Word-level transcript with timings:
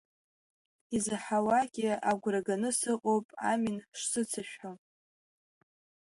Изаҳауагьы 0.95 1.89
агәра 2.09 2.41
ганы 2.45 2.69
сыҟоуп 2.79 3.27
амин 3.51 3.77
шсыцышәҳәо. 3.99 4.71